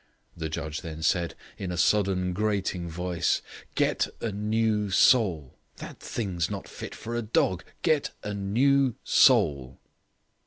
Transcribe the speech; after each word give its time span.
The 0.35 0.49
judge 0.49 0.81
then 0.81 1.03
said, 1.03 1.35
in 1.59 1.71
a 1.71 1.77
sudden, 1.77 2.33
grating 2.33 2.89
voice: 2.89 3.43
"Get 3.75 4.07
a 4.19 4.31
new 4.31 4.89
soul. 4.89 5.53
That 5.75 5.99
thing's 5.99 6.49
not 6.49 6.67
fit 6.67 6.95
for 6.95 7.15
a 7.15 7.21
dog. 7.21 7.63
Get 7.83 8.09
a 8.23 8.33
new 8.33 8.95
soul." 9.03 9.77